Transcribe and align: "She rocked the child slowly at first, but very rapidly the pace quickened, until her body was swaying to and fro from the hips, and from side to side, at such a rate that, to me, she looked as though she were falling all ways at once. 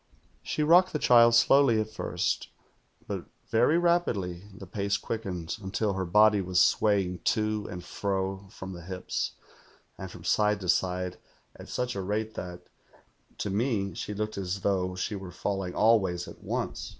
"She 0.41 0.63
rocked 0.63 0.93
the 0.93 0.97
child 0.97 1.35
slowly 1.35 1.79
at 1.79 1.87
first, 1.91 2.47
but 3.05 3.25
very 3.51 3.77
rapidly 3.77 4.45
the 4.51 4.65
pace 4.65 4.97
quickened, 4.97 5.55
until 5.61 5.93
her 5.93 6.05
body 6.07 6.41
was 6.41 6.59
swaying 6.59 7.19
to 7.25 7.67
and 7.69 7.83
fro 7.83 8.47
from 8.49 8.73
the 8.73 8.81
hips, 8.81 9.33
and 9.99 10.09
from 10.09 10.23
side 10.23 10.59
to 10.61 10.69
side, 10.69 11.17
at 11.55 11.69
such 11.69 11.93
a 11.95 12.01
rate 12.01 12.33
that, 12.33 12.61
to 13.37 13.51
me, 13.51 13.93
she 13.93 14.15
looked 14.15 14.39
as 14.39 14.61
though 14.61 14.95
she 14.95 15.15
were 15.15 15.29
falling 15.31 15.75
all 15.75 15.99
ways 15.99 16.27
at 16.27 16.39
once. 16.43 16.89